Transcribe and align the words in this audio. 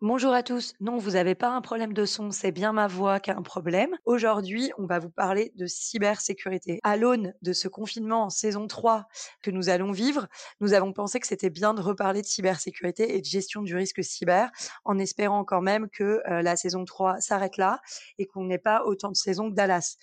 Bonjour 0.00 0.32
à 0.32 0.44
tous. 0.44 0.74
Non, 0.78 0.96
vous 0.96 1.10
n'avez 1.10 1.34
pas 1.34 1.48
un 1.48 1.60
problème 1.60 1.92
de 1.92 2.04
son, 2.04 2.30
c'est 2.30 2.52
bien 2.52 2.72
ma 2.72 2.86
voix 2.86 3.18
qui 3.18 3.32
a 3.32 3.36
un 3.36 3.42
problème. 3.42 3.96
Aujourd'hui, 4.04 4.70
on 4.78 4.86
va 4.86 5.00
vous 5.00 5.10
parler 5.10 5.50
de 5.56 5.66
cybersécurité. 5.66 6.78
À 6.84 6.96
l'aune 6.96 7.34
de 7.42 7.52
ce 7.52 7.66
confinement 7.66 8.22
en 8.22 8.30
saison 8.30 8.68
3 8.68 9.08
que 9.42 9.50
nous 9.50 9.70
allons 9.70 9.90
vivre, 9.90 10.28
nous 10.60 10.72
avons 10.72 10.92
pensé 10.92 11.18
que 11.18 11.26
c'était 11.26 11.50
bien 11.50 11.74
de 11.74 11.80
reparler 11.80 12.22
de 12.22 12.28
cybersécurité 12.28 13.16
et 13.16 13.20
de 13.20 13.24
gestion 13.24 13.60
du 13.60 13.74
risque 13.74 14.04
cyber, 14.04 14.52
en 14.84 15.00
espérant 15.00 15.42
quand 15.42 15.62
même 15.62 15.88
que 15.90 16.22
euh, 16.30 16.42
la 16.42 16.54
saison 16.54 16.84
3 16.84 17.20
s'arrête 17.20 17.56
là 17.56 17.80
et 18.18 18.26
qu'on 18.26 18.44
n'ait 18.44 18.58
pas 18.58 18.84
autant 18.84 19.10
de 19.10 19.16
saisons 19.16 19.50
que 19.50 19.56
Dallas. 19.56 19.96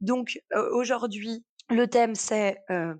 Donc 0.00 0.38
euh, 0.52 0.70
aujourd'hui, 0.74 1.44
le 1.70 1.88
thème 1.88 2.14
c'est 2.14 2.58
euh, 2.70 2.94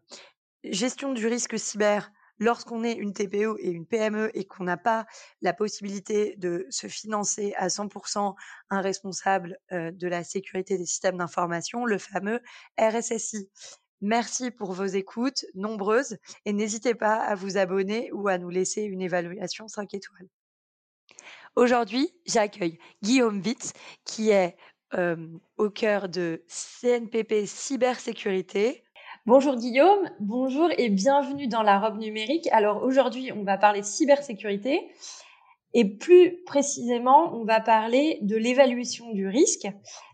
gestion 0.64 1.12
du 1.12 1.28
risque 1.28 1.56
cyber 1.56 2.11
lorsqu'on 2.41 2.83
est 2.83 2.94
une 2.94 3.12
TPE 3.12 3.56
et 3.60 3.70
une 3.70 3.86
PME 3.86 4.36
et 4.36 4.44
qu'on 4.44 4.64
n'a 4.64 4.77
pas 4.77 5.06
la 5.42 5.52
possibilité 5.52 6.34
de 6.38 6.66
se 6.70 6.88
financer 6.88 7.55
à 7.56 7.69
100% 7.69 8.34
un 8.70 8.80
responsable 8.80 9.58
de 9.70 10.08
la 10.08 10.24
sécurité 10.24 10.77
des 10.77 10.86
systèmes 10.86 11.18
d'information, 11.18 11.84
le 11.84 11.98
fameux 11.98 12.41
RSSI. 12.80 13.48
Merci 14.00 14.50
pour 14.50 14.72
vos 14.72 14.86
écoutes 14.86 15.44
nombreuses 15.55 16.16
et 16.46 16.55
n'hésitez 16.55 16.94
pas 16.94 17.16
à 17.16 17.34
vous 17.34 17.58
abonner 17.58 18.11
ou 18.12 18.28
à 18.28 18.38
nous 18.38 18.48
laisser 18.48 18.83
une 18.83 19.02
évaluation 19.02 19.68
5 19.68 19.92
étoiles. 19.92 20.27
Aujourd'hui, 21.55 22.11
j'accueille 22.24 22.78
Guillaume 23.02 23.42
Witz 23.44 23.72
qui 24.05 24.30
est 24.30 24.56
au 25.58 25.70
cœur 25.70 26.08
de 26.08 26.42
CNPP 26.48 27.46
Cybersécurité, 27.46 28.83
Bonjour 29.33 29.55
Guillaume, 29.55 30.11
bonjour 30.19 30.70
et 30.77 30.89
bienvenue 30.89 31.47
dans 31.47 31.62
la 31.62 31.78
robe 31.78 31.98
numérique. 31.98 32.48
Alors 32.50 32.83
aujourd'hui, 32.83 33.31
on 33.31 33.45
va 33.45 33.59
parler 33.59 33.81
de 33.81 33.86
cybersécurité 33.86 34.81
et 35.73 35.84
plus 35.84 36.42
précisément, 36.47 37.33
on 37.33 37.45
va 37.45 37.61
parler 37.61 38.19
de 38.23 38.34
l'évaluation 38.34 39.12
du 39.12 39.28
risque. 39.28 39.69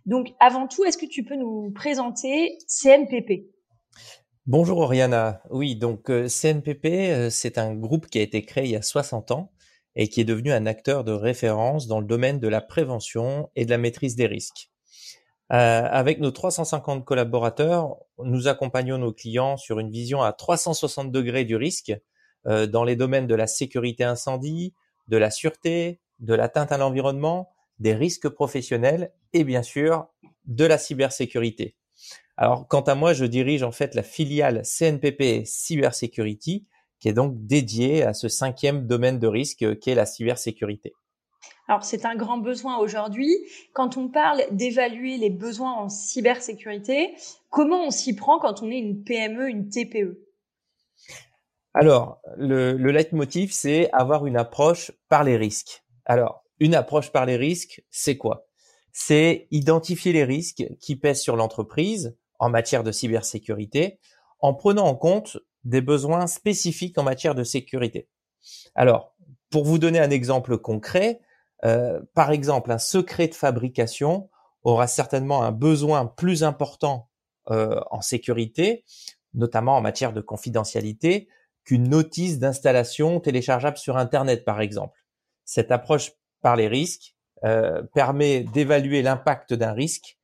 Donc 0.05 0.34
avant 0.39 0.69
tout, 0.69 0.84
est-ce 0.84 0.98
que 0.98 1.06
tu 1.06 1.25
peux 1.25 1.34
nous 1.34 1.72
présenter 1.75 2.59
CNPP 2.69 3.47
Bonjour 4.44 4.81
Oriana. 4.81 5.41
Oui, 5.48 5.77
donc 5.77 6.11
euh, 6.11 6.28
CNPP, 6.28 6.84
euh, 6.84 7.31
c'est 7.31 7.56
un 7.56 7.75
groupe 7.75 8.09
qui 8.09 8.19
a 8.19 8.22
été 8.22 8.44
créé 8.44 8.64
il 8.64 8.72
y 8.72 8.77
a 8.77 8.83
60 8.83 9.31
ans 9.31 9.50
et 9.94 10.09
qui 10.09 10.20
est 10.20 10.25
devenu 10.25 10.53
un 10.53 10.67
acteur 10.67 11.05
de 11.05 11.12
référence 11.12 11.87
dans 11.87 12.00
le 12.00 12.06
domaine 12.06 12.39
de 12.39 12.48
la 12.48 12.61
prévention 12.61 13.48
et 13.56 13.64
de 13.64 13.70
la 13.70 13.78
maîtrise 13.78 14.14
des 14.14 14.27
risques. 14.27 14.70
Euh, 15.52 15.83
avec 15.89 16.19
nos 16.19 16.33
350 16.33 17.05
collaborateurs, 17.05 17.97
nous 18.19 18.48
accompagnons 18.48 18.98
nos 18.98 19.12
clients 19.12 19.56
sur 19.56 19.78
une 19.78 19.91
vision 19.91 20.22
à 20.22 20.33
360 20.33 21.12
degrés 21.12 21.44
du 21.44 21.54
risque 21.54 21.93
euh, 22.47 22.66
dans 22.66 22.82
les 22.82 22.97
domaines 22.97 23.28
de 23.28 23.34
la 23.34 23.47
sécurité 23.47 24.03
incendie, 24.03 24.75
de 25.09 25.16
la 25.16 25.31
sûreté, 25.31 26.00
de 26.19 26.34
l'atteinte 26.34 26.72
à 26.72 26.78
l'environnement, 26.78 27.53
des 27.78 27.94
risques 27.94 28.28
professionnels 28.28 29.12
et 29.32 29.44
bien 29.44 29.62
sûr 29.62 30.09
de 30.47 30.65
la 30.65 30.78
cybersécurité. 30.78 31.76
Alors, 32.37 32.66
quant 32.66 32.82
à 32.82 32.94
moi, 32.94 33.12
je 33.12 33.25
dirige 33.25 33.62
en 33.62 33.72
fait 33.72 33.94
la 33.94 34.03
filiale 34.03 34.62
CNPP 34.62 35.44
Cybersecurity, 35.44 36.66
qui 36.99 37.09
est 37.09 37.12
donc 37.12 37.47
dédiée 37.47 38.03
à 38.03 38.15
ce 38.15 38.28
cinquième 38.28 38.87
domaine 38.87 39.19
de 39.19 39.26
risque 39.26 39.78
qu'est 39.78 39.94
la 39.94 40.06
cybersécurité. 40.06 40.94
Alors 41.69 41.84
c'est 41.84 42.04
un 42.04 42.15
grand 42.15 42.38
besoin 42.38 42.78
aujourd'hui. 42.78 43.34
Quand 43.72 43.97
on 43.97 44.09
parle 44.09 44.43
d'évaluer 44.53 45.16
les 45.16 45.31
besoins 45.31 45.72
en 45.72 45.88
cybersécurité, 45.88 47.15
comment 47.50 47.87
on 47.87 47.91
s'y 47.91 48.15
prend 48.15 48.38
quand 48.38 48.62
on 48.62 48.71
est 48.71 48.78
une 48.78 49.03
PME, 49.03 49.49
une 49.49 49.69
TPE 49.69 50.19
Alors 51.75 52.21
le, 52.37 52.72
le 52.72 52.91
leitmotiv, 52.93 53.53
c'est 53.53 53.91
avoir 53.93 54.26
une 54.26 54.37
approche 54.37 54.93
par 55.09 55.25
les 55.25 55.37
risques. 55.37 55.82
Alors 56.05 56.44
une 56.60 56.75
approche 56.75 57.10
par 57.10 57.26
les 57.26 57.37
risques, 57.37 57.84
c'est 57.91 58.16
quoi? 58.16 58.47
C'est 58.93 59.47
identifier 59.50 60.12
les 60.12 60.25
risques 60.25 60.65
qui 60.81 60.97
pèsent 60.97 61.21
sur 61.21 61.37
l'entreprise 61.37 62.16
en 62.38 62.49
matière 62.49 62.82
de 62.82 62.93
cybersécurité 62.93 63.99
en 64.41 64.55
prenant 64.55 64.87
en 64.87 64.94
compte 64.94 65.38
des 65.65 65.81
besoins 65.81 66.26
spécifiques 66.26 66.97
en 66.97 67.03
matière 67.03 67.34
de 67.34 67.44
sécurité. 67.44 68.09
Alors, 68.75 69.15
pour 69.50 69.65
vous 69.65 69.78
donner 69.78 69.99
un 69.99 70.10
exemple 70.10 70.59
concret, 70.59 71.21
euh, 71.65 72.00
par 72.15 72.31
exemple, 72.31 72.71
un 72.71 72.78
secret 72.78 73.28
de 73.28 73.34
fabrication 73.34 74.28
aura 74.62 74.87
certainement 74.87 75.43
un 75.43 75.53
besoin 75.53 76.06
plus 76.06 76.44
important 76.44 77.09
euh, 77.50 77.81
en 77.91 78.00
sécurité, 78.00 78.84
notamment 79.34 79.77
en 79.77 79.81
matière 79.81 80.12
de 80.12 80.21
confidentialité, 80.21 81.28
qu'une 81.65 81.89
notice 81.89 82.39
d'installation 82.39 83.21
téléchargeable 83.21 83.77
sur 83.77 83.97
Internet, 83.97 84.44
par 84.44 84.61
exemple. 84.61 85.05
Cette 85.44 85.71
approche 85.71 86.12
par 86.43 86.56
les 86.56 86.69
risques 86.69 87.15
euh, 87.44 87.83
permet 87.94 88.41
d'évaluer 88.41 89.03
l'impact 89.03 89.55
d'un 89.55 89.73
risque 89.73 90.19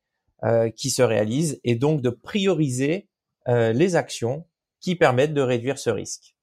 qui 0.75 0.89
se 0.89 1.01
réalise 1.01 1.61
et 1.63 1.75
donc 1.75 2.01
de 2.01 2.09
prioriser 2.09 3.07
les 3.47 3.95
actions 3.95 4.45
qui 4.81 4.97
permettent 4.97 5.33
de 5.33 5.39
réduire 5.39 5.79
ce 5.79 5.89
risque. 5.89 6.35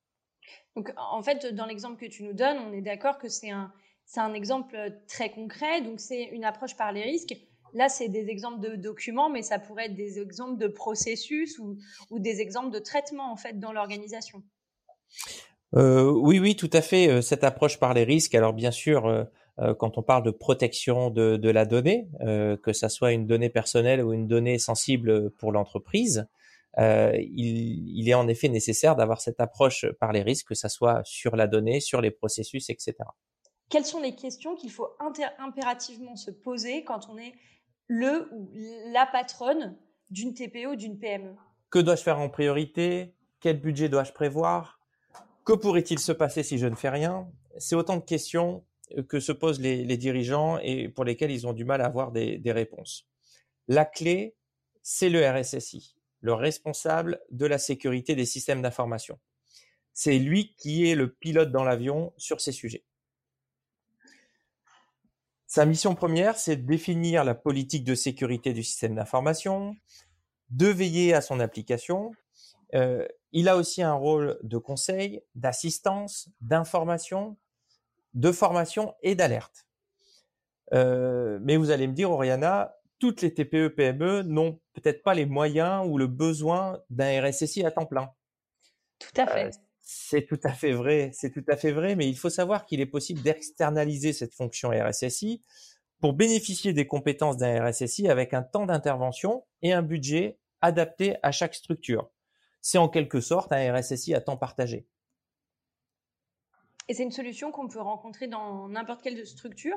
Donc, 0.74 0.90
en 0.96 1.22
fait, 1.22 1.54
dans 1.54 1.66
l'exemple 1.66 2.00
que 2.00 2.10
tu 2.10 2.22
nous 2.22 2.32
donnes, 2.32 2.56
on 2.66 2.72
est 2.72 2.80
d'accord 2.80 3.18
que 3.18 3.28
c'est 3.28 3.50
un, 3.50 3.70
c'est 4.10 4.20
un 4.20 4.34
exemple 4.34 4.74
euh, 4.74 4.90
très 5.06 5.30
concret, 5.30 5.82
donc 5.82 6.00
c'est 6.00 6.24
une 6.24 6.44
approche 6.44 6.76
par 6.76 6.90
les 6.90 7.02
risques. 7.02 7.36
Là, 7.74 7.88
c'est 7.88 8.08
des 8.08 8.28
exemples 8.28 8.58
de 8.58 8.74
documents, 8.74 9.30
mais 9.30 9.42
ça 9.42 9.60
pourrait 9.60 9.86
être 9.86 9.94
des 9.94 10.18
exemples 10.18 10.58
de 10.58 10.66
processus 10.66 11.60
ou, 11.60 11.78
des 12.18 12.40
exemples 12.40 12.72
de 12.72 12.80
traitement 12.80 13.30
en 13.30 13.36
fait 13.36 13.60
dans 13.60 13.72
l'organisation. 13.72 14.42
Euh, 15.76 16.10
oui, 16.10 16.40
oui, 16.40 16.56
tout 16.56 16.70
à 16.72 16.82
fait. 16.82 17.08
Euh, 17.08 17.20
cette 17.20 17.44
approche 17.44 17.78
par 17.78 17.94
les 17.94 18.02
risques. 18.02 18.34
Alors 18.34 18.52
bien 18.52 18.72
sûr, 18.72 19.28
quand 19.78 19.98
on 19.98 20.02
parle 20.02 20.24
de 20.24 20.32
protection 20.32 21.10
de, 21.10 21.50
la 21.50 21.66
donnée, 21.66 22.08
que 22.62 22.72
ça 22.72 22.88
soit 22.88 23.12
une 23.12 23.26
donnée 23.26 23.50
personnelle 23.50 24.02
ou 24.02 24.12
une 24.12 24.26
donnée 24.26 24.58
sensible 24.58 25.30
pour 25.32 25.52
l'entreprise, 25.52 26.26
il, 26.78 27.98
il, 27.98 28.08
est 28.08 28.14
en 28.14 28.26
effet 28.26 28.48
nécessaire 28.48 28.96
d'avoir 28.96 29.20
cette 29.20 29.38
approche 29.38 29.84
par 30.00 30.12
les 30.12 30.22
risques, 30.22 30.48
que 30.48 30.54
ça 30.54 30.70
soit 30.70 31.02
sur 31.04 31.36
la 31.36 31.46
donnée, 31.46 31.80
sur 31.80 32.00
les 32.00 32.10
processus, 32.10 32.70
etc 32.70 32.94
quelles 33.70 33.86
sont 33.86 34.00
les 34.00 34.14
questions 34.14 34.56
qu'il 34.56 34.70
faut 34.70 34.88
impérativement 35.38 36.16
se 36.16 36.30
poser 36.30 36.84
quand 36.84 37.08
on 37.08 37.16
est 37.16 37.32
le 37.86 38.28
ou 38.32 38.50
la 38.92 39.06
patronne 39.06 39.76
d'une 40.10 40.34
TPE 40.34 40.66
ou 40.72 40.76
d'une 40.76 40.98
PME 40.98 41.34
Que 41.70 41.78
dois-je 41.78 42.02
faire 42.02 42.18
en 42.18 42.28
priorité? 42.28 43.14
Quel 43.38 43.60
budget 43.60 43.88
dois-je 43.88 44.12
prévoir? 44.12 44.80
Que 45.44 45.52
pourrait-il 45.52 45.98
se 45.98 46.12
passer 46.12 46.42
si 46.42 46.58
je 46.58 46.66
ne 46.66 46.74
fais 46.74 46.90
rien? 46.90 47.30
C'est 47.58 47.76
autant 47.76 47.96
de 47.96 48.04
questions 48.04 48.64
que 49.08 49.20
se 49.20 49.32
posent 49.32 49.60
les, 49.60 49.96
dirigeants 49.96 50.58
et 50.58 50.88
pour 50.88 51.04
lesquelles 51.04 51.30
ils 51.30 51.46
ont 51.46 51.52
du 51.52 51.64
mal 51.64 51.80
à 51.80 51.86
avoir 51.86 52.10
des, 52.10 52.38
des 52.38 52.52
réponses. 52.52 53.08
La 53.68 53.84
clé, 53.84 54.34
c'est 54.82 55.08
le 55.08 55.24
RSSI, 55.28 55.96
le 56.20 56.34
responsable 56.34 57.20
de 57.30 57.46
la 57.46 57.58
sécurité 57.58 58.16
des 58.16 58.26
systèmes 58.26 58.62
d'information. 58.62 59.20
C'est 59.92 60.18
lui 60.18 60.54
qui 60.56 60.90
est 60.90 60.96
le 60.96 61.12
pilote 61.12 61.52
dans 61.52 61.62
l'avion 61.62 62.12
sur 62.16 62.40
ces 62.40 62.52
sujets. 62.52 62.84
Sa 65.50 65.66
mission 65.66 65.96
première, 65.96 66.38
c'est 66.38 66.54
de 66.54 66.62
définir 66.64 67.24
la 67.24 67.34
politique 67.34 67.82
de 67.82 67.96
sécurité 67.96 68.52
du 68.52 68.62
système 68.62 68.94
d'information, 68.94 69.74
de 70.50 70.68
veiller 70.68 71.12
à 71.12 71.20
son 71.20 71.40
application. 71.40 72.12
Euh, 72.76 73.04
il 73.32 73.48
a 73.48 73.56
aussi 73.56 73.82
un 73.82 73.94
rôle 73.94 74.38
de 74.44 74.58
conseil, 74.58 75.24
d'assistance, 75.34 76.28
d'information, 76.40 77.36
de 78.14 78.30
formation 78.30 78.94
et 79.02 79.16
d'alerte. 79.16 79.66
Euh, 80.72 81.40
mais 81.42 81.56
vous 81.56 81.72
allez 81.72 81.88
me 81.88 81.94
dire, 81.94 82.12
Oriana, 82.12 82.76
toutes 83.00 83.20
les 83.20 83.34
TPE 83.34 83.74
PME 83.74 84.22
n'ont 84.22 84.60
peut-être 84.74 85.02
pas 85.02 85.14
les 85.14 85.26
moyens 85.26 85.84
ou 85.84 85.98
le 85.98 86.06
besoin 86.06 86.80
d'un 86.90 87.28
RSSI 87.28 87.64
à 87.64 87.72
temps 87.72 87.86
plein. 87.86 88.12
Tout 89.00 89.20
à 89.20 89.26
fait. 89.26 89.46
Euh, 89.46 89.69
c'est 89.92 90.24
tout 90.24 90.38
à 90.44 90.52
fait 90.52 90.70
vrai, 90.70 91.10
c'est 91.12 91.32
tout 91.32 91.44
à 91.48 91.56
fait 91.56 91.72
vrai, 91.72 91.96
mais 91.96 92.08
il 92.08 92.16
faut 92.16 92.30
savoir 92.30 92.64
qu'il 92.64 92.80
est 92.80 92.86
possible 92.86 93.22
d'externaliser 93.22 94.12
cette 94.12 94.32
fonction 94.32 94.70
RSSI 94.70 95.42
pour 95.98 96.12
bénéficier 96.12 96.72
des 96.72 96.86
compétences 96.86 97.36
d'un 97.38 97.68
RSSI 97.68 98.08
avec 98.08 98.32
un 98.32 98.44
temps 98.44 98.66
d'intervention 98.66 99.44
et 99.62 99.72
un 99.72 99.82
budget 99.82 100.38
adapté 100.60 101.16
à 101.24 101.32
chaque 101.32 101.56
structure. 101.56 102.08
C'est 102.60 102.78
en 102.78 102.88
quelque 102.88 103.20
sorte 103.20 103.52
un 103.52 103.74
RSSI 103.74 104.14
à 104.14 104.20
temps 104.20 104.36
partagé. 104.36 104.86
Et 106.86 106.94
c'est 106.94 107.02
une 107.02 107.10
solution 107.10 107.50
qu'on 107.50 107.66
peut 107.66 107.80
rencontrer 107.80 108.28
dans 108.28 108.68
n'importe 108.68 109.02
quelle 109.02 109.26
structure? 109.26 109.76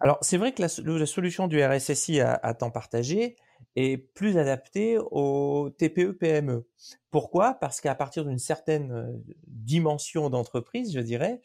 Alors, 0.00 0.18
c'est 0.22 0.38
vrai 0.38 0.52
que 0.52 0.60
la, 0.60 1.06
solution 1.06 1.46
du 1.46 1.64
RSSI 1.64 2.20
à, 2.20 2.54
temps 2.54 2.72
partagé 2.72 3.36
est 3.76 3.96
plus 3.96 4.38
adaptée 4.38 4.98
aux 4.98 5.70
TPE-PME. 5.70 6.66
Pourquoi? 7.10 7.54
Parce 7.54 7.80
qu'à 7.80 7.94
partir 7.94 8.24
d'une 8.24 8.38
certaine 8.38 8.92
euh, 8.92 9.12
dimension 9.46 10.30
d'entreprise, 10.30 10.92
je 10.92 11.00
dirais, 11.00 11.40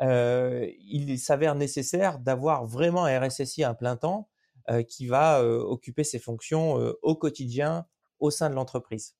euh, 0.00 0.68
il 0.78 1.18
s'avère 1.18 1.54
nécessaire 1.54 2.18
d'avoir 2.18 2.66
vraiment 2.66 3.04
un 3.04 3.20
RSSI 3.20 3.64
à 3.64 3.74
plein 3.74 3.96
temps 3.96 4.28
euh, 4.70 4.82
qui 4.82 5.06
va 5.06 5.44
occuper 5.44 6.04
ses 6.04 6.18
fonctions 6.18 6.74
au 7.02 7.16
quotidien 7.16 7.86
au 8.20 8.30
sein 8.30 8.48
de 8.48 8.54
l'entreprise. 8.54 9.16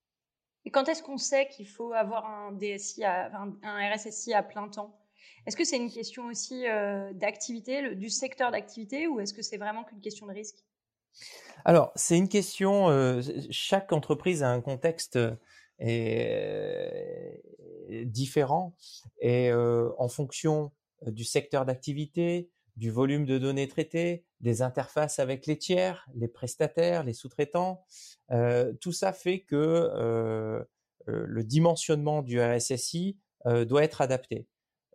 Et 0.65 0.71
quand 0.71 0.89
est-ce 0.89 1.03
qu'on 1.03 1.19
sait 1.19 1.49
qu'il 1.49 1.67
faut 1.67 1.93
avoir 1.93 2.25
un 2.27 2.53
DSI, 2.53 3.05
un 3.05 3.95
RSSI 3.95 4.33
à 4.33 4.45
plein 4.45 4.69
temps? 4.69 4.97
Est-ce 5.47 5.57
que 5.57 5.65
c'est 5.65 5.77
une 5.77 5.91
question 5.91 6.27
aussi 6.27 6.63
d'activité, 7.15 7.97
du 7.97 8.09
secteur 8.09 8.53
d'activité, 8.53 9.09
ou 9.09 9.19
est-ce 9.19 9.35
que 9.35 9.43
c'est 9.43 9.57
vraiment 9.57 9.83
qu'une 9.83 10.01
question 10.01 10.27
de 10.27 10.33
risque? 10.33 10.65
Alors, 11.65 11.93
c'est 11.95 12.19
une 12.19 12.29
question, 12.29 12.89
euh, 12.89 13.23
chaque 13.51 13.93
entreprise 13.93 14.43
a 14.43 14.51
un 14.51 14.61
contexte 14.61 15.19
euh, 15.81 17.35
différent 18.05 18.75
et 19.21 19.53
en 19.53 20.09
fonction 20.09 20.73
du 21.07 21.25
secteur 21.25 21.65
d'activité, 21.65 22.51
du 22.77 22.91
volume 22.91 23.27
de 23.27 23.39
données 23.39 23.69
traitées, 23.69 24.25
des 24.41 24.63
interfaces 24.63 25.19
avec 25.19 25.47
les 25.47 25.59
tiers, 25.59 26.09
les 26.15 26.29
prestataires, 26.29 27.05
les 27.05 27.13
sous-traitants, 27.13 27.85
tout 28.81 28.93
ça 28.93 29.13
fait 29.13 29.41
que 29.41 30.65
le 31.07 31.45
dimensionnement 31.45 32.23
du 32.23 32.41
RSSI 32.41 33.19
doit 33.45 33.83
être 33.83 34.01
adapté. 34.01 34.47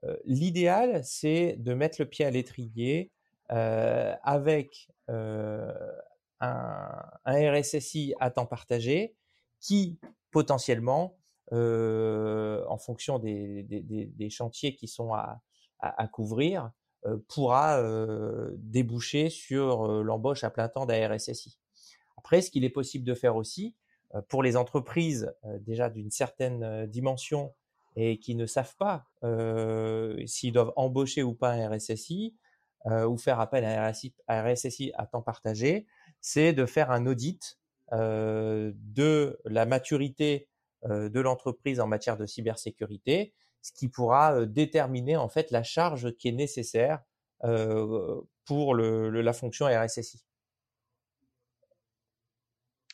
Euh, 0.03 0.15
l'idéal, 0.25 1.01
c'est 1.03 1.55
de 1.57 1.73
mettre 1.73 1.97
le 1.99 2.05
pied 2.05 2.25
à 2.25 2.31
l'étrier 2.31 3.11
euh, 3.51 4.13
avec 4.23 4.89
euh, 5.09 5.73
un, 6.39 7.01
RSSI 7.25 8.13
à 8.19 8.31
temps 8.31 8.45
partagé 8.45 9.15
qui 9.59 9.99
potentiellement, 10.31 11.17
en 11.51 12.77
fonction 12.77 13.19
des, 13.19 14.29
chantiers 14.29 14.75
qui 14.75 14.87
sont 14.87 15.13
à, 15.13 16.07
couvrir, 16.11 16.71
pourra 17.27 17.81
déboucher 18.57 19.29
sur 19.29 19.87
l'embauche 20.03 20.43
à 20.43 20.49
plein 20.49 20.69
temps 20.69 20.85
d'un 20.85 21.07
RSSI. 21.07 21.57
Après, 22.17 22.41
ce 22.41 22.51
qu'il 22.51 22.65
est 22.65 22.69
possible 22.69 23.05
de 23.05 23.13
faire 23.13 23.35
aussi, 23.35 23.75
pour 24.27 24.43
les 24.43 24.57
entreprises 24.57 25.33
déjà 25.61 25.89
d'une 25.89 26.11
certaine 26.11 26.85
dimension 26.87 27.53
et 27.97 28.19
qui 28.19 28.35
ne 28.35 28.45
savent 28.45 28.75
pas 28.77 29.07
euh, 29.23 30.23
s'ils 30.27 30.53
doivent 30.53 30.71
embaucher 30.75 31.23
ou 31.23 31.33
pas 31.33 31.51
un 31.51 31.67
RSSI 31.67 32.37
euh, 32.85 33.07
ou 33.07 33.17
faire 33.17 33.39
appel 33.39 33.65
à 33.65 33.87
un 33.87 34.53
RSSI, 34.53 34.91
à 34.95 35.07
temps 35.07 35.23
partagé, 35.23 35.87
c'est 36.21 36.53
de 36.53 36.65
faire 36.65 36.91
un 36.91 37.05
audit 37.05 37.57
euh, 37.93 38.71
de 38.75 39.39
la 39.45 39.65
maturité 39.65 40.49
de 40.83 41.19
l'entreprise 41.19 41.79
en 41.79 41.87
matière 41.87 42.17
de 42.17 42.27
cybersécurité, 42.27 43.33
ce 43.61 43.71
qui 43.73 43.89
pourra 43.89 44.45
déterminer 44.45 45.17
en 45.17 45.27
fait 45.27 45.49
la 45.49 45.63
charge 45.63 46.15
qui 46.17 46.29
est 46.29 46.33
nécessaire 46.33 47.01
pour 48.45 48.75
la 48.75 49.33
fonction 49.33 49.65
RSSI. 49.65 50.23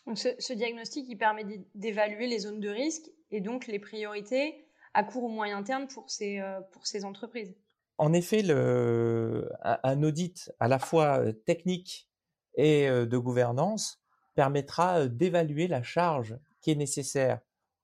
Donc 0.07 0.17
ce, 0.17 0.29
ce, 0.39 0.53
diagnostic, 0.53 1.05
il 1.09 1.17
permet 1.17 1.45
d'évaluer 1.75 2.27
les 2.27 2.39
zones 2.39 2.61
de 2.61 2.69
risque 2.69 3.09
et 3.31 3.41
donc 3.41 3.67
les 3.67 3.79
priorités 3.79 4.65
à 4.93 5.03
court 5.03 5.23
ou 5.23 5.29
moyen 5.29 5.63
terme 5.63 5.87
pour 5.87 6.09
ces, 6.09 6.39
euh, 6.39 6.61
pour 6.71 6.85
ces 6.85 7.05
entreprises. 7.05 7.55
En 7.97 8.13
effet, 8.13 8.41
le, 8.41 9.49
un 9.61 10.03
audit 10.03 10.51
à 10.59 10.67
la 10.67 10.79
fois 10.79 11.19
euh, 11.19 11.31
technique 11.31 12.09
et 12.55 12.87
euh, 12.87 13.05
de 13.05 13.17
gouvernance 13.17 14.01
permettra 14.35 15.07
d'évaluer 15.07 15.67
la 15.67 15.83
charge 15.83 16.37
qui 16.61 16.71
est 16.71 16.75
nécessaire 16.75 17.39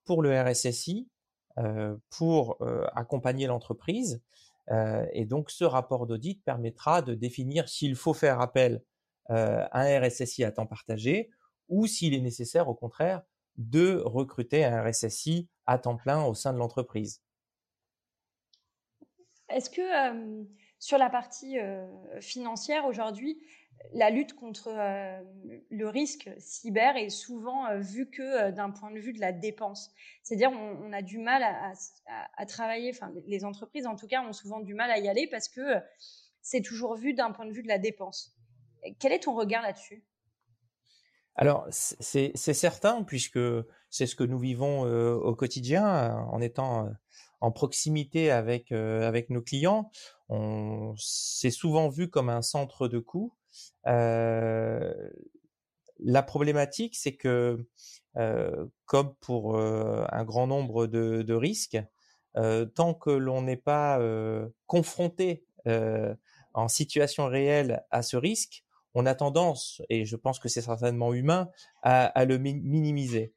pour 0.06 0.22
le 0.22 0.40
RSSI 0.42 1.08
pour 2.10 2.58
accompagner 2.96 3.48
l'entreprise. 3.48 4.24
et 5.12 5.26
donc, 5.26 5.52
ce 5.52 5.66
rapport 5.66 6.08
d'audit 6.08 6.42
permettra 6.46 7.02
de 7.02 7.14
définir 7.14 7.68
s'il 7.68 7.96
faut 7.96 8.14
faire 8.14 8.40
appel 8.40 8.82
à 9.28 9.82
un 9.82 10.00
RSSI 10.00 10.46
à 10.46 10.54
temps 10.54 10.66
partagé 10.66 11.30
ou 11.68 11.86
s'il 11.86 12.14
est 12.14 12.22
nécessaire, 12.22 12.70
au 12.70 12.74
contraire, 12.74 13.22
de 13.58 14.02
recruter 14.06 14.64
un 14.66 14.82
RSSI 14.82 15.48
à 15.66 15.78
temps 15.78 15.98
plein 15.98 16.24
au 16.24 16.34
sein 16.34 16.54
de 16.54 16.58
l'entreprise. 16.58 17.22
Est-ce 19.50 19.70
que 19.70 19.82
euh, 19.82 20.44
sur 20.80 20.98
la 20.98 21.10
partie 21.10 21.60
euh, 21.60 21.86
financière 22.22 22.86
aujourd'hui, 22.86 23.40
la 23.94 24.10
lutte 24.10 24.34
contre 24.34 24.70
euh, 24.70 25.22
le 25.70 25.88
risque 25.88 26.30
cyber 26.38 26.96
est 26.98 27.10
souvent 27.10 27.78
vue 27.80 28.10
que 28.10 28.52
d'un 28.52 28.72
point 28.72 28.92
de 28.92 29.00
vue 29.00 29.14
de 29.14 29.20
la 29.20 29.32
dépense. 29.32 29.92
C'est-à-dire 30.24 30.52
on, 30.52 30.94
a 30.94 31.02
du 31.02 31.18
mal 31.18 31.44
à, 32.38 32.46
travailler, 32.46 32.92
enfin 32.94 33.12
les 33.26 33.46
entreprises 33.46 33.88
en 33.88 33.96
tout 33.96 34.08
cas 34.08 34.24
ont 34.24 34.34
souvent 34.34 34.60
du 34.60 34.74
mal 34.74 34.92
à 34.92 35.00
y 35.00 35.08
aller 35.08 35.28
parce 35.28 35.48
que 35.48 35.62
c'est 36.42 36.62
toujours 36.62 36.96
vu 36.96 37.14
d'un 37.14 37.32
point 37.32 37.46
de 37.46 37.52
vue 37.52 37.64
de 37.64 37.68
la 37.68 37.80
dépense. 37.80 38.36
Quel 39.00 39.12
est 39.12 39.20
ton 39.20 39.36
regard 39.36 39.62
là-dessus? 39.62 40.06
Alors, 41.36 41.66
c'est 41.70 42.36
certain, 42.36 43.04
puisque 43.04 43.40
c'est 43.90 44.06
ce 44.06 44.16
que 44.16 44.26
nous 44.26 44.40
vivons 44.40 44.82
au 44.82 45.36
quotidien, 45.36 46.16
en 46.32 46.42
étant 46.42 46.90
en 47.40 47.52
proximité 47.52 48.30
avec, 48.30 48.74
avec 48.74 49.30
nos 49.30 49.42
clients. 49.42 49.90
C'est 50.98 51.52
souvent 51.52 51.88
vu 51.88 52.10
comme 52.10 52.30
un 52.30 52.42
centre 52.42 52.88
de 52.90 53.00
coût. 53.00 53.34
La 53.86 54.94
problématique, 56.24 56.96
c'est 56.96 57.16
que, 57.16 57.66
comme 58.86 59.16
pour 59.22 59.58
un 59.58 60.24
grand 60.24 60.48
nombre 60.48 60.88
de, 60.88 61.34
risques, 61.34 61.80
tant 62.76 62.94
que 62.94 63.10
l'on 63.10 63.42
n'est 63.42 63.58
pas 63.58 64.00
confronté 64.68 65.46
en 66.54 66.68
situation 66.68 67.28
réelle 67.28 67.84
à 67.92 68.02
ce 68.02 68.18
risque, 68.18 68.64
on 68.96 69.06
a 69.06 69.16
tendance, 69.16 69.82
et 69.90 70.06
je 70.06 70.16
pense 70.16 70.40
que 70.40 70.50
c'est 70.50 70.62
certainement 70.62 71.14
humain, 71.14 71.50
à, 71.84 72.26
le 72.26 72.38
minimiser. 72.38 73.34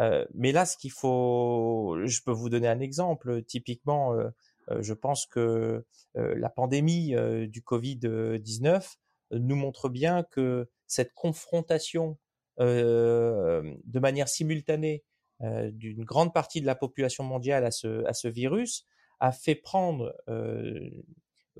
Euh, 0.00 0.24
mais 0.34 0.52
là, 0.52 0.66
ce 0.66 0.76
qu'il 0.76 0.90
faut, 0.90 1.96
je 2.04 2.20
peux 2.24 2.32
vous 2.32 2.48
donner 2.48 2.68
un 2.68 2.80
exemple. 2.80 3.42
Typiquement, 3.44 4.14
euh, 4.14 4.28
euh, 4.70 4.82
je 4.82 4.94
pense 4.94 5.26
que 5.26 5.84
la 6.14 6.48
pandémie 6.48 7.14
du 7.48 7.60
Covid-19 7.60 8.82
nous 9.30 9.56
montre 9.56 9.88
bien 9.88 10.22
que 10.22 10.68
cette 10.86 11.12
confrontation 11.14 12.18
de 12.58 13.98
manière 13.98 14.28
simultanée 14.28 15.04
d'une 15.40 16.04
grande 16.04 16.32
partie 16.32 16.60
de 16.60 16.66
la 16.66 16.76
population 16.76 17.24
mondiale 17.24 17.64
à 17.64 17.70
ce, 17.70 18.28
virus 18.28 18.86
a 19.20 19.32
fait 19.32 19.56
prendre 19.56 20.14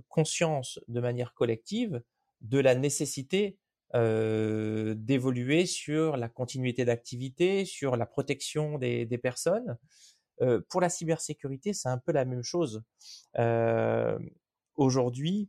conscience 0.08 0.78
de 0.88 1.00
manière 1.00 1.34
collective 1.34 2.02
de 2.40 2.58
la 2.58 2.74
nécessité 2.74 3.58
euh, 3.94 4.94
d'évoluer 4.96 5.66
sur 5.66 6.16
la 6.16 6.28
continuité 6.28 6.84
d'activité, 6.84 7.64
sur 7.64 7.96
la 7.96 8.06
protection 8.06 8.76
des, 8.76 9.18
personnes. 9.22 9.78
Euh, 10.40 10.60
pour 10.68 10.80
la 10.80 10.88
cybersécurité, 10.88 11.72
c'est 11.72 11.88
un 11.88 11.98
peu 11.98 12.10
la 12.10 12.24
même 12.24 12.42
chose. 12.42 12.82
Euh, 13.38 14.18
aujourd'hui, 14.74 15.48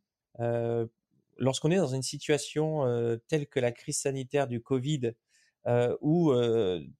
lorsqu'on 1.37 1.71
est 1.71 1.77
dans 1.77 1.93
une 1.93 2.03
situation 2.03 2.83
telle 3.27 3.47
que 3.47 3.59
la 3.59 3.71
crise 3.71 3.99
sanitaire 3.99 4.47
du 4.47 4.61
Covid, 4.61 5.11
où 6.01 6.33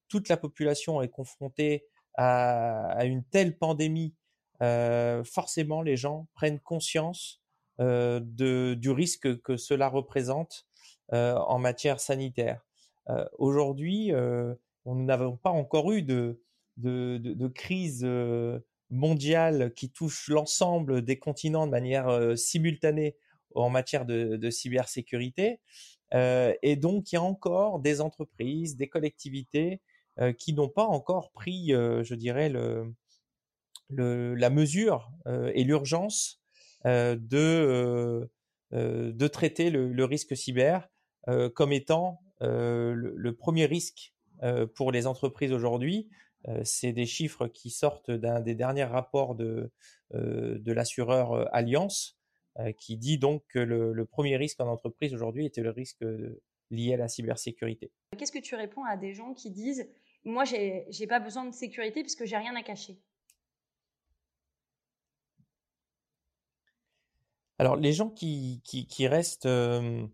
toute 0.07 0.29
la 0.29 0.37
population 0.37 1.01
est 1.01 1.09
confrontée 1.09 1.85
à 2.17 3.05
une 3.05 3.23
telle 3.25 3.57
pandémie, 3.57 4.15
forcément 4.59 5.81
les 5.81 5.97
gens 5.97 6.27
prennent 6.35 6.59
conscience 6.59 7.41
euh, 7.81 8.21
de, 8.23 8.73
du 8.73 8.89
risque 8.89 9.41
que 9.41 9.57
cela 9.57 9.89
représente 9.89 10.65
euh, 11.11 11.35
en 11.35 11.59
matière 11.59 11.99
sanitaire. 11.99 12.61
Euh, 13.09 13.25
aujourd'hui, 13.37 14.13
nous 14.85 15.03
n'avons 15.03 15.35
pas 15.35 15.49
encore 15.49 15.91
eu 15.91 16.01
de, 16.01 16.41
de, 16.77 17.17
de, 17.17 17.47
crise 17.49 18.07
mondiale 18.89 19.73
qui 19.73 19.91
touche 19.91 20.29
l'ensemble 20.29 21.01
des 21.01 21.19
continents 21.19 21.65
de 21.65 21.71
manière 21.71 22.37
simultanée 22.37 23.17
en 23.55 23.69
matière 23.69 24.05
de, 24.05 24.49
cybersécurité. 24.49 25.59
Euh, 26.13 26.53
et 26.61 26.75
donc, 26.75 27.11
il 27.11 27.15
y 27.15 27.17
a 27.17 27.21
encore 27.21 27.79
des 27.79 28.01
entreprises, 28.01 28.75
des 28.75 28.87
collectivités 28.87 29.81
euh, 30.19 30.33
qui 30.33 30.53
n'ont 30.53 30.69
pas 30.69 30.85
encore 30.85 31.31
pris, 31.31 31.73
euh, 31.73 32.03
je 32.03 32.15
dirais, 32.15 32.49
le, 32.49 32.93
la 33.89 34.49
mesure 34.49 35.11
et 35.53 35.63
l'urgence 35.63 36.41
de, 36.85 38.27
de 38.71 39.27
traiter 39.27 39.69
le, 39.69 40.05
risque 40.05 40.35
cyber 40.35 40.89
comme 41.53 41.71
étant 41.71 42.19
le, 42.41 43.31
premier 43.37 43.67
risque 43.67 44.15
pour 44.73 44.91
les 44.91 45.05
entreprises 45.05 45.51
aujourd'hui. 45.51 46.09
c'est 46.63 46.93
des 46.93 47.05
chiffres 47.05 47.47
qui 47.47 47.69
sortent 47.69 48.09
d'un 48.09 48.39
des 48.39 48.55
derniers 48.55 48.85
rapports 48.85 49.35
de, 49.35 49.71
de 50.11 50.71
l'assureur 50.71 51.47
Alliance, 51.53 52.14
qui 52.77 52.97
dit 52.97 53.17
donc 53.17 53.43
que 53.49 53.59
le, 53.59 54.05
premier 54.05 54.37
risque 54.37 54.61
en 54.61 54.67
entreprise 54.67 55.13
aujourd'hui 55.13 55.45
était 55.45 55.61
le 55.61 55.71
risque 55.71 56.03
lié 56.71 56.93
à 56.93 56.97
la 56.97 57.07
cybersécurité. 57.07 57.91
Qu'est-ce 58.17 58.31
que 58.31 58.39
tu 58.39 58.55
réponds 58.55 58.83
à 58.85 58.97
des 58.97 59.13
gens 59.13 59.33
qui 59.33 59.51
disent 59.51 59.87
moi, 60.25 60.43
j'ai 60.43 60.87
n'ai 60.99 61.07
pas 61.07 61.19
besoin 61.19 61.45
de 61.45 61.53
sécurité 61.53 62.01
puisque 62.01 62.25
j'ai 62.25 62.37
rien 62.37 62.55
à 62.55 62.63
cacher? 62.63 62.97
Alors, 67.57 67.77
les 67.77 67.93
gens 67.93 68.09
qui, 68.09 68.61
qui, 68.65 69.07
restent, 69.07 69.45
euh, 69.45 70.05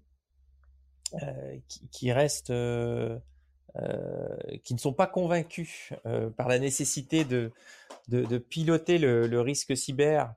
euh, 1.23 1.57
qui, 1.91 2.11
restent, 2.11 2.51
euh, 2.51 3.17
qui 4.63 4.75
ne 4.75 4.79
sont 4.79 4.93
pas 4.93 5.07
convaincus 5.07 5.91
par 6.37 6.47
la 6.47 6.59
nécessité 6.59 7.23
de, 7.23 7.51
de, 8.09 8.37
piloter 8.37 8.99
le, 8.99 9.41
risque 9.41 9.75
cyber 9.75 10.35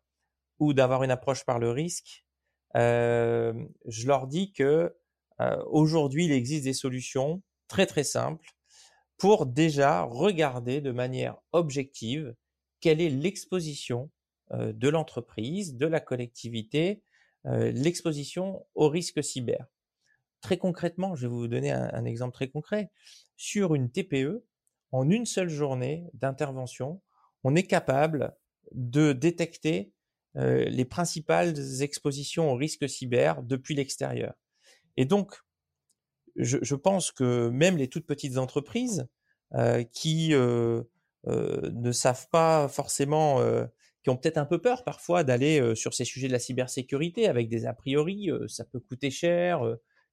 ou 0.59 0.73
d'avoir 0.73 1.03
une 1.03 1.11
approche 1.11 1.45
par 1.45 1.59
le 1.59 1.71
risque, 1.71 2.25
je 2.75 4.07
leur 4.07 4.27
dis 4.27 4.53
que 4.53 4.95
aujourd'hui, 5.67 6.27
il 6.27 6.33
existe 6.33 6.65
des 6.65 6.75
solutions 6.75 7.43
très 7.69 7.87
très 7.87 8.05
simples 8.05 8.51
pour 9.17 9.47
déjà 9.47 10.03
regarder 10.03 10.81
de 10.81 10.91
manière 10.91 11.37
objective 11.53 12.35
quelle 12.81 13.01
est 13.01 13.11
l'exposition 13.11 14.11
de 14.53 14.89
l'entreprise, 14.89 15.77
de 15.77 15.87
la 15.87 16.01
collectivité, 16.01 17.03
l'exposition 17.45 18.67
au 18.75 18.89
risque 18.89 19.23
cyber. 19.23 19.67
Très 20.45 20.59
concrètement, 20.59 21.17
je 21.17 21.27
vais 21.27 21.33
vous 21.33 21.49
donner 21.49 21.71
un, 21.71 22.05
exemple 22.05 22.35
très 22.35 22.49
concret. 22.49 22.91
Sur 23.35 23.75
une 23.75 23.91
TPE, 23.91 24.45
en 24.93 25.09
une 25.09 25.25
seule 25.25 25.49
journée 25.49 26.07
d'intervention, 26.13 27.01
on 27.45 27.57
est 27.57 27.67
capable 27.67 28.37
de 28.73 29.15
détecter 29.15 29.94
les 30.35 30.85
principales 30.85 31.55
expositions 31.81 32.51
au 32.51 32.57
risque 32.57 32.89
cyber 32.89 33.43
depuis 33.43 33.75
l'extérieur. 33.75 34.35
Et 34.97 35.05
donc, 35.05 35.37
je, 36.37 36.75
pense 36.75 37.13
que 37.13 37.49
même 37.49 37.77
les 37.77 37.89
toutes 37.89 38.07
petites 38.07 38.39
entreprises 38.39 39.07
qui 39.93 40.31
ne 40.35 41.93
savent 41.93 42.29
pas 42.31 42.69
forcément 42.69 43.41
qui 44.03 44.11
ont 44.11 44.17
peut-être 44.17 44.39
un 44.39 44.45
peu 44.45 44.61
peur 44.61 44.85
parfois 44.85 45.25
d'aller 45.25 45.75
sur 45.77 45.95
ces 45.95 46.05
sujets 46.05 46.27
de 46.27 46.33
la 46.33 46.39
cybersécurité 46.39 47.29
avec 47.29 47.49
des 47.49 47.67
a 47.67 47.73
priori, 47.73 48.31
ça 48.49 48.65
peut 48.65 48.81
coûter 48.81 49.11
cher, 49.11 49.63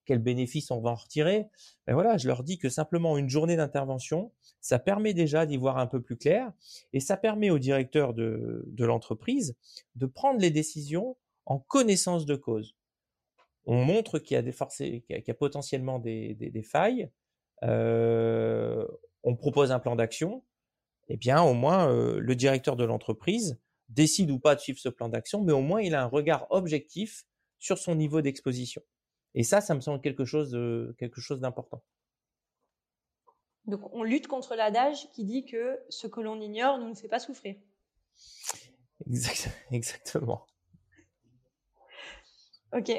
quels 0.06 0.20
bénéfices 0.20 0.72
on 0.72 0.82
va 0.82 0.92
en 0.92 0.96
retirer. 0.96 1.48
Ben 1.88 1.94
voilà, 1.94 2.18
je 2.18 2.28
leur 2.28 2.44
dis 2.44 2.58
que 2.58 2.70
simplement 2.70 3.18
une 3.18 3.30
journée 3.30 3.56
d'intervention, 3.56 4.32
ça 4.60 4.80
permet 4.80 5.14
déjà 5.14 5.46
d'y 5.46 5.58
voir 5.58 5.78
un 5.78 5.88
peu 5.88 6.02
plus 6.02 6.18
clair 6.18 6.52
et 6.94 7.00
ça 7.00 7.18
permet 7.18 7.50
au 7.50 7.60
directeur 7.60 8.14
de, 8.14 8.66
l'entreprise 8.80 9.56
de 9.96 10.06
prendre 10.06 10.40
les 10.40 10.52
décisions 10.52 11.18
en 11.46 11.60
connaissance 11.60 12.26
de 12.26 12.36
cause. 12.36 12.76
On 13.66 13.84
montre 13.84 14.20
qu'il 14.20 14.36
y 14.36 14.38
a, 14.38 14.42
des 14.42 14.54
qu'il 14.54 15.04
y 15.10 15.32
a 15.32 15.34
potentiellement 15.34 16.00
des, 16.00 16.34
des 16.34 16.64
failles, 16.64 17.10
euh, 17.64 18.88
on 19.24 19.36
propose 19.36 19.72
un 19.72 19.80
plan 19.80 19.96
d'action, 19.96 20.44
eh 21.10 21.18
bien 21.18 21.42
au 21.44 21.54
moins 21.54 21.92
le 21.92 22.36
directeur 22.36 22.76
de 22.76 22.84
l'entreprise 22.84 23.60
décide 23.90 24.32
ou 24.32 24.40
pas 24.40 24.56
de 24.56 24.62
suivre 24.62 24.80
ce 24.80 24.90
plan 24.90 25.10
d'action, 25.10 25.44
mais 25.44 25.54
au 25.54 25.62
moins 25.62 25.82
il 25.82 25.94
a 25.94 26.02
un 26.02 26.08
regard 26.08 26.48
objectif 26.50 27.26
sur 27.60 27.78
son 27.78 27.96
niveau 27.96 28.22
d'exposition. 28.22 28.82
Et 29.34 29.44
ça, 29.44 29.62
ça 29.62 29.76
me 29.76 29.82
semble 29.82 30.02
quelque 30.02 30.26
chose 30.26 30.58
quelque 30.98 31.22
chose 31.22 31.40
d'important. 31.40 31.82
Donc 33.66 33.94
on 33.94 34.04
lutte 34.04 34.28
contre 34.28 34.56
l'adage 34.56 35.10
qui 35.12 35.24
dit 35.24 35.46
que 35.46 35.80
ce 35.90 36.08
que 36.08 36.20
l'on 36.20 36.40
ignore 36.42 36.80
ne 36.80 36.88
nous 36.88 36.96
fait 36.96 37.08
pas 37.08 37.20
souffrir. 37.20 37.56
exactement. 39.72 40.46
Ok. 42.74 42.92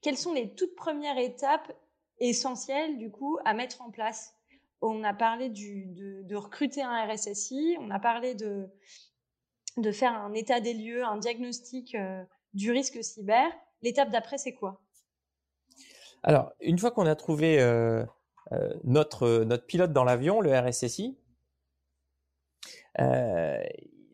quelles 0.00 0.16
sont 0.16 0.32
les 0.32 0.54
toutes 0.54 0.76
premières 0.76 1.18
étapes 1.18 1.72
essentielles 2.18 2.98
du 2.98 3.10
coup 3.10 3.38
à 3.44 3.54
mettre 3.54 3.82
en 3.82 3.90
place? 3.90 4.34
On 4.80 5.02
a 5.02 5.12
parlé 5.12 5.48
de, 5.48 6.22
de, 6.22 6.36
recruter 6.36 6.82
un 6.82 7.04
RSSI, 7.04 7.76
on 7.80 7.90
a 7.90 7.98
parlé 7.98 8.36
de, 8.36 8.68
de 9.76 9.90
faire 9.90 10.12
un 10.12 10.32
état 10.34 10.60
des 10.60 10.72
lieux, 10.72 11.04
un 11.04 11.16
diagnostic 11.16 11.96
euh, 11.96 12.22
du 12.54 12.70
risque 12.70 13.02
cyber. 13.02 13.50
L'étape 13.82 14.10
d'après, 14.10 14.38
c'est 14.38 14.54
quoi? 14.54 14.80
Alors, 16.22 16.52
une 16.60 16.78
fois 16.78 16.90
qu'on 16.90 17.06
a 17.06 17.14
trouvé 17.14 17.60
euh, 17.60 18.04
euh, 18.52 18.74
notre, 18.84 19.44
notre 19.44 19.66
pilote 19.66 19.92
dans 19.92 20.04
l'avion, 20.04 20.40
le 20.40 20.56
RSSI, 20.56 21.18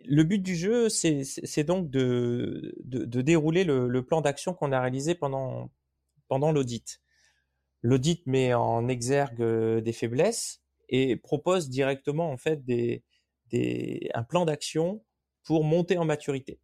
le 0.06 0.22
but 0.22 0.38
du 0.38 0.54
jeu, 0.54 0.88
c'est 0.90 1.64
donc 1.64 1.90
de, 1.90 2.74
dérouler 2.84 3.64
le, 3.64 4.02
plan 4.02 4.20
d'action 4.20 4.52
qu'on 4.52 4.72
a 4.72 4.80
réalisé 4.80 5.14
pendant, 5.14 5.70
l'audit. 6.30 7.00
L'audit 7.82 8.26
met 8.26 8.52
en 8.54 8.88
exergue 8.88 9.42
des 9.80 9.92
faiblesses 9.92 10.62
et 10.88 11.16
propose 11.16 11.70
directement 11.70 12.30
en 12.30 12.36
fait 12.36 12.60
un 14.14 14.22
plan 14.24 14.44
d'action 14.44 15.02
pour 15.44 15.64
monter 15.64 15.96
en 15.98 16.04
maturité. 16.04 16.60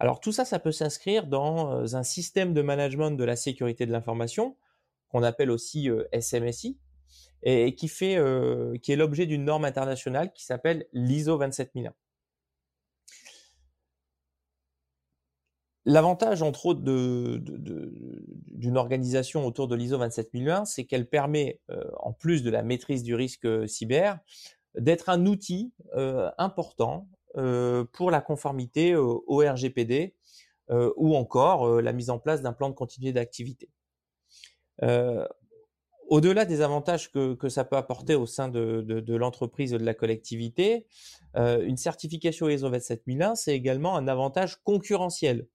Alors 0.00 0.20
tout 0.20 0.32
ça, 0.32 0.44
ça 0.44 0.58
peut 0.58 0.72
s'inscrire 0.72 1.26
dans 1.26 1.72
euh, 1.72 1.94
un 1.94 2.02
système 2.02 2.54
de 2.54 2.62
management 2.62 3.10
de 3.12 3.24
la 3.24 3.36
sécurité 3.36 3.86
de 3.86 3.92
l'information 3.92 4.56
qu'on 5.14 5.22
appelle 5.22 5.50
aussi 5.50 5.88
euh, 5.88 6.04
SMSI 6.12 6.76
et 7.44 7.74
qui 7.74 7.88
fait, 7.88 8.16
euh, 8.16 8.76
qui 8.78 8.90
est 8.92 8.96
l'objet 8.96 9.26
d'une 9.26 9.44
norme 9.44 9.64
internationale 9.64 10.32
qui 10.32 10.44
s'appelle 10.44 10.86
l'ISO 10.92 11.36
27001. 11.36 11.94
L'avantage, 15.86 16.40
entre 16.40 16.66
autres, 16.66 16.80
d'une 16.80 18.76
organisation 18.78 19.46
autour 19.46 19.68
de 19.68 19.76
l'ISO 19.76 19.98
27001, 19.98 20.64
c'est 20.64 20.84
qu'elle 20.84 21.06
permet, 21.06 21.60
en 21.98 22.14
plus 22.14 22.42
de 22.42 22.50
la 22.50 22.62
maîtrise 22.62 23.02
du 23.02 23.14
risque 23.14 23.68
cyber, 23.68 24.18
d'être 24.78 25.10
un 25.10 25.26
outil 25.26 25.74
important 26.38 27.06
euh, 27.36 27.84
pour 27.92 28.12
la 28.12 28.20
conformité 28.20 28.94
au, 28.94 29.24
RGPD 29.26 30.14
euh, 30.70 30.92
ou 30.96 31.16
encore 31.16 31.66
euh, 31.66 31.82
la 31.82 31.92
mise 31.92 32.08
en 32.10 32.20
place 32.20 32.42
d'un 32.42 32.52
plan 32.52 32.68
de 32.68 32.74
continuité 32.74 33.12
d'activité. 33.12 33.68
Au-delà 34.82 36.44
des 36.44 36.60
avantages 36.60 37.10
que, 37.10 37.34
que, 37.34 37.48
ça 37.48 37.64
peut 37.64 37.76
apporter 37.76 38.14
au 38.14 38.26
sein 38.26 38.48
de, 38.48 38.82
de, 38.82 39.16
l'entreprise 39.16 39.72
ou 39.74 39.78
de 39.78 39.84
la 39.84 39.94
collectivité, 39.94 40.86
une 41.34 41.76
certification 41.76 42.48
ISO 42.48 42.68
27001, 42.68 43.34
c'est 43.34 43.54
également 43.54 43.96
un 43.96 44.06
avantage 44.06 44.56
concurrentiel. 44.64 45.46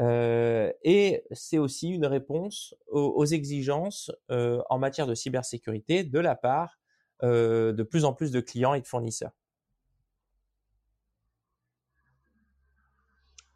Euh, 0.00 0.72
et 0.82 1.24
c'est 1.30 1.58
aussi 1.58 1.90
une 1.90 2.06
réponse 2.06 2.74
aux, 2.88 3.24
exigences 3.26 4.10
euh, 4.30 4.60
en 4.68 4.78
matière 4.78 5.06
de 5.06 5.14
cybersécurité 5.14 6.02
de 6.02 6.18
la 6.18 6.34
part 6.34 6.78
euh, 7.22 7.72
de 7.72 7.82
plus 7.84 8.04
en 8.04 8.12
plus 8.12 8.32
de 8.32 8.40
clients 8.40 8.74
et 8.74 8.80
de 8.80 8.86
fournisseurs. 8.86 9.32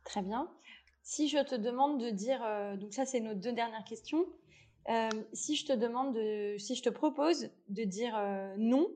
Très 0.04 0.22
bien. 0.22 0.48
Si 1.02 1.28
je 1.28 1.38
te 1.38 1.54
demande 1.54 2.00
de 2.00 2.10
dire, 2.10 2.42
euh, 2.44 2.76
donc 2.76 2.94
ça 2.94 3.04
c'est 3.04 3.20
nos 3.20 3.34
deux 3.34 3.52
dernières 3.52 3.84
questions, 3.84 4.24
euh, 4.88 5.08
si 5.32 5.56
je 5.56 5.66
te 5.66 5.72
demande, 5.72 6.14
de, 6.14 6.56
si 6.58 6.74
je 6.74 6.82
te 6.82 6.88
propose 6.88 7.50
de 7.68 7.84
dire 7.84 8.16
euh, 8.16 8.54
non 8.58 8.88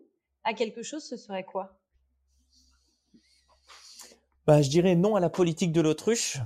à 0.44 0.54
quelque 0.54 0.82
chose, 0.82 1.04
ce 1.04 1.16
serait 1.16 1.44
quoi? 1.44 1.78
Bah, 4.46 4.62
Je 4.62 4.70
dirais 4.70 4.94
non 4.94 5.16
à 5.16 5.20
la 5.20 5.30
politique 5.30 5.72
de 5.72 5.80
l'autruche. 5.80 6.38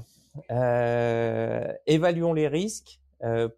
évaluons 1.87 2.33
les 2.35 2.49
risques 2.49 3.01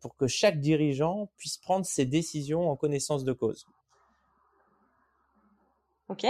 pour 0.01 0.17
que 0.17 0.27
chaque 0.29 0.61
dirigeant 0.61 1.29
puisse 1.37 1.57
prendre 1.59 1.85
ses 1.85 2.07
décisions 2.07 2.71
en 2.71 2.77
connaissance 2.77 3.25
de 3.25 3.33
cause. 3.33 3.67
Ok. 6.09 6.27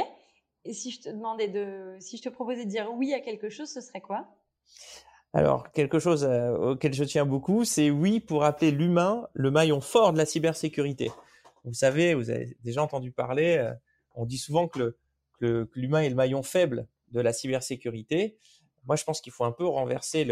Et 0.64 0.72
si 0.72 0.90
je 0.90 1.00
te 1.00 1.08
demandais 1.08 1.48
de, 1.48 1.96
si 2.00 2.16
je 2.16 2.22
te 2.22 2.28
proposais 2.28 2.64
de 2.64 2.70
dire 2.70 2.92
oui 2.92 3.14
à 3.14 3.20
quelque 3.20 3.48
chose, 3.48 3.70
ce 3.70 3.80
serait 3.80 4.00
quoi? 4.00 4.26
Alors, 5.34 5.70
quelque 5.72 5.98
chose 5.98 6.24
euh, 6.24 6.56
auquel 6.56 6.94
je 6.94 7.04
tiens 7.04 7.26
beaucoup, 7.26 7.64
c'est 7.64 7.90
oui 7.90 8.18
pour 8.18 8.44
appeler 8.44 8.70
l'humain 8.70 9.28
le 9.34 9.50
maillon 9.50 9.80
fort 9.80 10.12
de 10.12 10.18
la 10.18 10.24
cybersécurité. 10.24 11.10
Vous 11.64 11.74
savez, 11.74 12.14
vous 12.14 12.30
avez 12.30 12.56
déjà 12.64 12.82
entendu 12.82 13.12
parler, 13.12 13.58
euh, 13.58 13.72
on 14.14 14.24
dit 14.24 14.38
souvent 14.38 14.68
que, 14.68 14.96
l'humain 15.40 16.00
est 16.00 16.08
le 16.08 16.16
maillon 16.16 16.42
faible 16.42 16.88
de 17.12 17.20
la 17.20 17.32
cybersécurité. 17.32 18.36
Moi, 18.86 18.96
je 18.96 19.04
pense 19.04 19.20
qu'il 19.20 19.32
faut 19.32 19.44
un 19.44 19.52
peu 19.52 19.66
renverser 19.66 20.26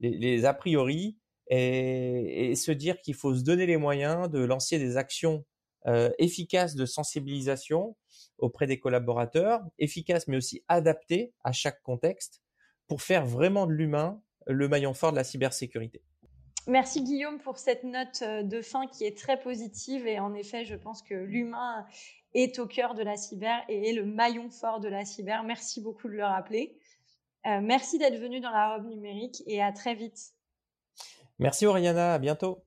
les, 0.00 0.44
a 0.46 0.54
priori 0.54 1.18
et, 1.48 2.54
se 2.54 2.72
dire 2.72 3.02
qu'il 3.02 3.14
faut 3.14 3.34
se 3.34 3.42
donner 3.42 3.66
les 3.66 3.76
moyens 3.76 4.30
de 4.30 4.38
lancer 4.38 4.78
des 4.78 4.96
actions 4.96 5.44
euh, 5.86 6.10
efficaces 6.18 6.74
de 6.74 6.86
sensibilisation 6.86 7.96
auprès 8.38 8.66
des 8.66 8.80
collaborateurs, 8.80 9.60
efficaces 9.78 10.26
mais 10.26 10.38
aussi 10.38 10.62
adaptées 10.68 11.34
à 11.44 11.52
chaque 11.52 11.82
contexte 11.82 12.40
pour 12.90 13.02
faire 13.02 13.24
vraiment 13.24 13.68
de 13.68 13.72
l'humain 13.72 14.20
le 14.48 14.66
maillon 14.66 14.94
fort 14.94 15.12
de 15.12 15.16
la 15.16 15.22
cybersécurité. 15.22 16.02
Merci 16.66 17.04
Guillaume 17.04 17.38
pour 17.38 17.56
cette 17.56 17.84
note 17.84 18.24
de 18.24 18.60
fin 18.62 18.88
qui 18.88 19.04
est 19.04 19.16
très 19.16 19.40
positive 19.40 20.08
et 20.08 20.18
en 20.18 20.34
effet, 20.34 20.64
je 20.64 20.74
pense 20.74 21.00
que 21.00 21.14
l'humain 21.14 21.86
est 22.34 22.58
au 22.58 22.66
cœur 22.66 22.94
de 22.94 23.04
la 23.04 23.16
cyber 23.16 23.62
et 23.68 23.90
est 23.90 23.92
le 23.92 24.04
maillon 24.04 24.50
fort 24.50 24.80
de 24.80 24.88
la 24.88 25.04
cyber. 25.04 25.44
Merci 25.44 25.80
beaucoup 25.80 26.08
de 26.08 26.14
le 26.14 26.24
rappeler. 26.24 26.80
merci 27.44 27.96
d'être 27.98 28.18
venu 28.18 28.40
dans 28.40 28.50
la 28.50 28.74
robe 28.74 28.88
numérique 28.88 29.40
et 29.46 29.62
à 29.62 29.70
très 29.70 29.94
vite. 29.94 30.32
Merci 31.38 31.66
Oriana, 31.66 32.14
à 32.14 32.18
bientôt. 32.18 32.64